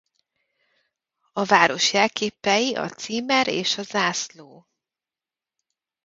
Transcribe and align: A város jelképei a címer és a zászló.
A 1.33 1.43
város 1.43 1.93
jelképei 1.93 2.75
a 2.75 2.89
címer 2.89 3.47
és 3.47 3.77
a 3.77 3.81
zászló. 3.81 4.67